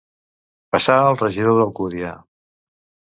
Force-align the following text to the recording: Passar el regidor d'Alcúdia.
Passar 0.75 0.95
el 1.11 1.19
regidor 1.23 1.59
d'Alcúdia. 1.59 2.19